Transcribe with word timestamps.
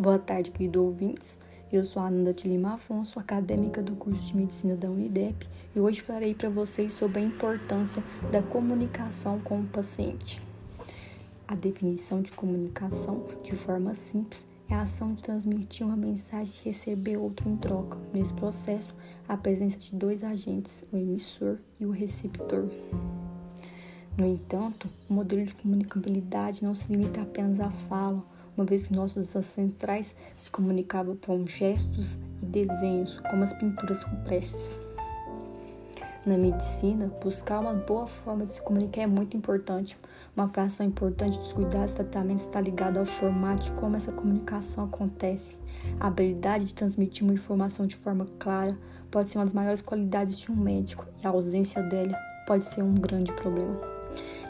Boa 0.00 0.18
tarde, 0.18 0.50
queridos 0.50 0.80
ouvintes. 0.80 1.38
Eu 1.70 1.84
sou 1.84 2.00
a 2.00 2.06
Ananda 2.06 2.32
de 2.32 2.48
Lima 2.48 2.72
Afonso, 2.72 3.20
acadêmica 3.20 3.82
do 3.82 3.94
curso 3.94 4.22
de 4.22 4.34
Medicina 4.34 4.74
da 4.74 4.88
Unidep, 4.88 5.46
e 5.76 5.78
hoje 5.78 6.00
falarei 6.00 6.34
para 6.34 6.48
vocês 6.48 6.94
sobre 6.94 7.18
a 7.18 7.22
importância 7.22 8.02
da 8.32 8.40
comunicação 8.40 9.38
com 9.40 9.60
o 9.60 9.66
paciente. 9.66 10.40
A 11.46 11.54
definição 11.54 12.22
de 12.22 12.32
comunicação, 12.32 13.26
de 13.42 13.54
forma 13.54 13.94
simples, 13.94 14.46
é 14.70 14.74
a 14.74 14.84
ação 14.84 15.12
de 15.12 15.22
transmitir 15.22 15.86
uma 15.86 15.96
mensagem 15.96 16.54
e 16.64 16.68
receber 16.70 17.18
outra 17.18 17.46
em 17.46 17.58
troca. 17.58 17.98
Nesse 18.10 18.32
processo, 18.32 18.94
a 19.28 19.36
presença 19.36 19.76
de 19.76 19.94
dois 19.94 20.24
agentes, 20.24 20.82
o 20.90 20.96
emissor 20.96 21.58
e 21.78 21.84
o 21.84 21.90
receptor. 21.90 22.70
No 24.16 24.26
entanto, 24.26 24.88
o 25.10 25.12
modelo 25.12 25.44
de 25.44 25.52
comunicabilidade 25.52 26.64
não 26.64 26.74
se 26.74 26.90
limita 26.90 27.20
apenas 27.20 27.60
à 27.60 27.70
fala, 27.70 28.24
uma 28.60 28.66
vez 28.66 28.86
que 28.86 28.94
nossos 28.94 29.34
ancestrais 29.34 30.14
se 30.36 30.50
comunicavam 30.50 31.16
com 31.16 31.46
gestos 31.46 32.18
e 32.42 32.46
desenhos, 32.46 33.18
como 33.30 33.42
as 33.42 33.54
pinturas 33.54 34.02
rupestres. 34.02 34.78
Na 36.26 36.36
medicina, 36.36 37.10
buscar 37.22 37.60
uma 37.60 37.72
boa 37.72 38.06
forma 38.06 38.44
de 38.44 38.52
se 38.52 38.60
comunicar 38.60 39.00
é 39.00 39.06
muito 39.06 39.34
importante. 39.34 39.96
Uma 40.36 40.46
fração 40.50 40.84
importante 40.84 41.38
dos 41.38 41.54
cuidados 41.54 41.92
e 41.92 41.96
tratamentos 41.96 42.44
está 42.44 42.60
ligada 42.60 43.00
ao 43.00 43.06
formato 43.06 43.62
de 43.62 43.72
como 43.72 43.96
essa 43.96 44.12
comunicação 44.12 44.84
acontece. 44.84 45.56
A 45.98 46.08
habilidade 46.08 46.66
de 46.66 46.74
transmitir 46.74 47.24
uma 47.24 47.32
informação 47.32 47.86
de 47.86 47.96
forma 47.96 48.28
clara 48.38 48.76
pode 49.10 49.30
ser 49.30 49.38
uma 49.38 49.44
das 49.44 49.54
maiores 49.54 49.80
qualidades 49.80 50.38
de 50.38 50.52
um 50.52 50.56
médico 50.56 51.06
e 51.22 51.26
a 51.26 51.30
ausência 51.30 51.82
dela 51.82 52.14
pode 52.46 52.66
ser 52.66 52.82
um 52.82 52.94
grande 52.94 53.32
problema 53.32 54.00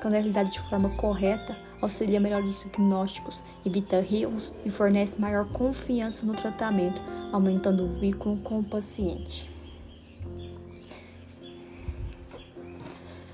quando 0.00 0.14
é 0.14 0.44
de 0.44 0.60
forma 0.60 0.96
correta, 0.96 1.56
auxilia 1.80 2.20
melhor 2.20 2.42
os 2.42 2.60
diagnósticos, 2.60 3.42
evita 3.64 3.96
erros 3.96 4.54
e 4.64 4.70
fornece 4.70 5.20
maior 5.20 5.46
confiança 5.46 6.24
no 6.24 6.34
tratamento, 6.34 7.00
aumentando 7.32 7.84
o 7.84 7.86
vínculo 7.86 8.36
com 8.38 8.60
o 8.60 8.64
paciente. 8.64 9.50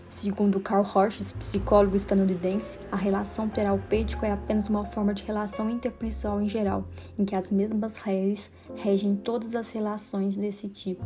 Segundo 0.09 0.61
Carl 0.61 0.83
Rogers, 0.83 1.33
psicólogo 1.33 1.95
estadunidense, 1.95 2.79
a 2.91 2.97
relação 2.97 3.49
terapêutico 3.51 4.25
é 4.25 4.33
apenas 4.33 4.69
uma 4.69 4.85
forma 4.85 5.13
de 5.13 5.23
relação 5.23 5.69
interpessoal 5.69 6.41
em 6.41 6.49
geral, 6.49 6.89
em 7.19 7.25
que 7.25 7.37
as 7.37 7.53
mesmas 7.53 7.97
regras 7.97 8.51
regem 8.77 9.15
todas 9.15 9.55
as 9.55 9.71
relações 9.71 10.35
desse 10.35 10.69
tipo. 10.69 11.05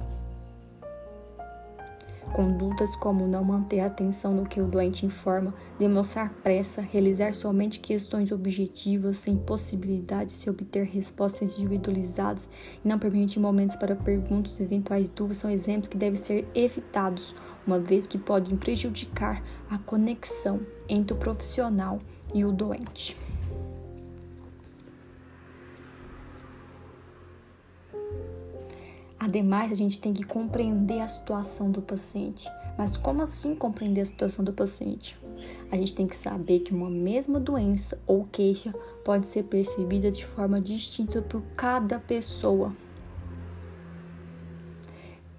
Condutas 2.33 2.95
como 2.95 3.27
não 3.27 3.43
manter 3.43 3.81
atenção 3.81 4.33
no 4.33 4.47
que 4.47 4.61
o 4.61 4.67
doente 4.67 5.05
informa, 5.05 5.53
demonstrar 5.79 6.33
pressa, 6.45 6.81
realizar 6.81 7.35
somente 7.35 7.81
questões 7.81 8.31
objetivas 8.31 9.19
sem 9.19 9.37
possibilidade 9.37 10.31
de 10.31 10.37
se 10.37 10.49
obter 10.49 10.85
respostas 10.85 11.59
individualizadas 11.59 12.49
e 12.85 12.89
não 12.89 13.01
permitir 13.01 13.41
momentos 13.41 13.75
para 13.75 13.97
perguntas 13.97 14.59
e 14.61 14.63
eventuais 14.63 15.09
dúvidas 15.09 15.39
são 15.39 15.51
exemplos 15.51 15.89
que 15.89 15.97
devem 15.97 16.19
ser 16.19 16.47
evitados, 16.55 17.35
uma 17.67 17.81
vez 17.81 18.07
que 18.07 18.17
podem 18.17 18.57
prejudicar 18.57 19.43
a 19.69 19.77
conexão 19.79 20.61
entre 20.89 21.13
o 21.13 21.19
profissional 21.19 21.99
e 22.33 22.45
o 22.45 22.53
doente. 22.53 23.17
Ademais, 29.21 29.71
a 29.71 29.75
gente 29.75 30.01
tem 30.01 30.15
que 30.15 30.25
compreender 30.25 31.03
a 31.03 31.07
situação 31.07 31.71
do 31.71 31.83
paciente. 31.83 32.49
Mas 32.79 32.97
como 32.97 33.21
assim 33.21 33.55
compreender 33.55 34.01
a 34.01 34.07
situação 34.07 34.43
do 34.43 34.51
paciente? 34.51 35.15
A 35.71 35.77
gente 35.77 35.95
tem 35.95 36.07
que 36.07 36.17
saber 36.17 36.61
que 36.61 36.73
uma 36.73 36.89
mesma 36.89 37.39
doença 37.39 38.01
ou 38.07 38.25
queixa 38.25 38.73
pode 39.05 39.27
ser 39.27 39.43
percebida 39.43 40.11
de 40.11 40.25
forma 40.25 40.59
distinta 40.59 41.21
por 41.21 41.43
cada 41.55 41.99
pessoa. 41.99 42.75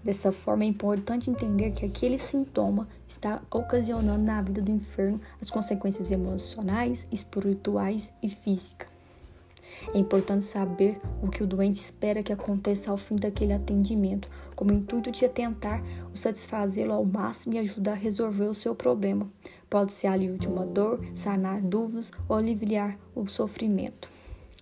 Dessa 0.04 0.32
forma, 0.32 0.64
é 0.64 0.68
importante 0.68 1.32
entender 1.32 1.72
que 1.72 1.84
aquele 1.84 2.20
sintoma 2.20 2.88
está 3.08 3.42
ocasionando 3.50 4.24
na 4.24 4.44
vida 4.44 4.62
do 4.62 4.70
enfermo 4.70 5.20
as 5.42 5.50
consequências 5.50 6.12
emocionais, 6.12 7.08
espirituais 7.12 8.14
e 8.22 8.30
físicas. 8.30 8.91
É 9.94 9.98
importante 9.98 10.46
saber 10.46 11.00
o 11.22 11.30
que 11.30 11.44
o 11.44 11.48
doente 11.48 11.80
espera 11.80 12.24
que 12.24 12.34
aconteça 12.34 12.92
ao 12.92 12.98
fim 12.98 13.16
daquele 13.16 13.54
atendimento, 13.54 14.30
com 14.56 14.66
o 14.66 14.74
intuito 14.74 15.12
de 15.12 15.28
tentar 15.28 15.84
o 16.14 16.18
satisfazê-lo 16.18 16.94
ao 16.94 17.06
máximo 17.06 17.56
e 17.56 17.60
ajudar 17.60 17.94
a 17.94 17.96
resolver 17.96 18.46
o 18.46 18.54
seu 18.54 18.76
problema. 18.76 19.28
Pode 19.70 19.94
ser 19.94 20.08
alívio 20.08 20.38
de 20.38 20.48
uma 20.48 20.66
dor, 20.66 21.00
sanar 21.16 21.62
dúvidas 21.62 22.12
ou 22.28 22.36
aliviar 22.36 22.98
o 23.16 23.28
sofrimento. 23.28 24.10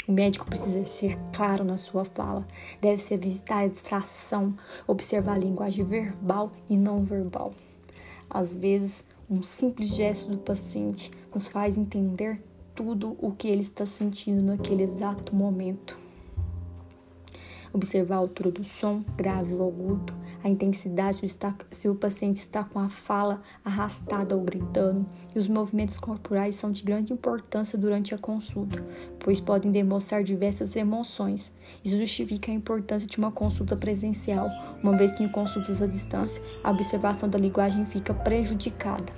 O 0.08 0.12
médico 0.12 0.46
precisa 0.46 0.84
ser 0.86 1.20
claro 1.36 1.64
na 1.64 1.78
sua 1.78 2.04
fala, 2.04 2.48
deve 2.82 3.02
ser 3.02 3.16
evitar 3.16 3.64
a 3.64 3.68
distração, 3.68 4.58
observar 4.88 5.34
a 5.34 5.40
linguagem 5.40 5.86
verbal 5.86 6.52
e 6.68 6.76
não 6.76 7.04
verbal. 7.04 7.54
Às 8.28 8.54
vezes, 8.54 9.06
um 9.30 9.44
simples 9.44 9.90
gesto 9.90 10.32
do 10.32 10.40
paciente 10.40 11.12
nos 11.34 11.46
faz 11.46 11.78
entender 11.78 12.42
tudo 12.80 13.18
o 13.20 13.34
que 13.34 13.50
ele 13.50 13.62
está 13.62 13.86
sentindo 13.86 14.42
naquele 14.42 14.84
exato 14.84 15.36
momento. 15.36 16.00
Observar 17.74 18.16
a 18.16 18.20
altura 18.20 18.52
do 18.52 18.64
som, 18.64 19.04
grave 19.18 19.54
ou 19.54 19.68
agudo, 19.68 20.14
a 20.42 20.48
intensidade 20.48 21.20
se 21.72 21.90
o 21.90 21.96
paciente 21.96 22.38
está 22.38 22.64
com 22.64 22.80
a 22.80 22.88
fala 22.88 23.42
arrastada 23.66 24.34
ou 24.34 24.42
gritando, 24.46 25.06
e 25.36 25.40
os 25.40 25.50
movimentos 25.50 26.00
corporais 26.00 26.56
são 26.56 26.72
de 26.72 26.82
grande 26.82 27.12
importância 27.12 27.78
durante 27.78 28.16
a 28.16 28.18
consulta, 28.18 28.82
pois 29.20 29.42
podem 29.42 29.74
demonstrar 29.74 30.24
diversas 30.24 30.74
emoções. 30.78 31.52
Isso 31.84 31.98
justifica 31.98 32.50
a 32.50 32.56
importância 32.56 33.06
de 33.06 33.18
uma 33.18 33.30
consulta 33.30 33.76
presencial, 33.76 34.48
uma 34.82 34.98
vez 34.98 35.12
que 35.12 35.22
em 35.22 35.30
consultas 35.30 35.82
à 35.82 35.86
distância 35.86 36.42
a 36.64 36.72
observação 36.72 37.28
da 37.28 37.38
linguagem 37.38 37.86
fica 37.86 38.14
prejudicada. 38.14 39.12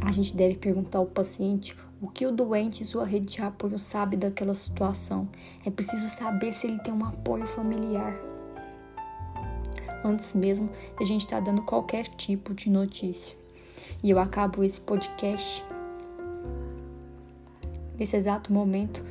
A 0.00 0.12
gente 0.12 0.34
deve 0.36 0.56
perguntar 0.56 0.98
ao 0.98 1.06
paciente 1.06 1.76
o 2.00 2.08
que 2.08 2.26
o 2.26 2.32
doente 2.32 2.82
e 2.82 2.86
sua 2.86 3.04
rede 3.04 3.34
de 3.34 3.42
apoio 3.42 3.78
sabe 3.78 4.16
daquela 4.16 4.54
situação. 4.54 5.28
É 5.64 5.70
preciso 5.70 6.08
saber 6.08 6.52
se 6.52 6.66
ele 6.66 6.78
tem 6.80 6.92
um 6.92 7.04
apoio 7.04 7.46
familiar. 7.46 8.14
Antes 10.04 10.34
mesmo 10.34 10.68
de 10.98 11.04
a 11.04 11.06
gente 11.06 11.24
estar 11.24 11.38
tá 11.38 11.44
dando 11.44 11.62
qualquer 11.62 12.08
tipo 12.16 12.52
de 12.52 12.68
notícia. 12.68 13.36
E 14.02 14.10
eu 14.10 14.18
acabo 14.18 14.62
esse 14.62 14.80
podcast 14.80 15.64
nesse 17.98 18.16
exato 18.16 18.52
momento 18.52 19.02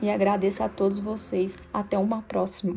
e 0.00 0.10
agradeço 0.10 0.62
a 0.62 0.68
todos 0.68 0.98
vocês. 0.98 1.56
Até 1.72 1.96
uma 1.96 2.22
próxima. 2.22 2.76